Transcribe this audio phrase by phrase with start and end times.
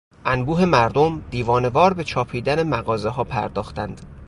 [0.25, 4.01] انبوه مردم دیوانه وار به چاپیدن مغازهها پرداختند.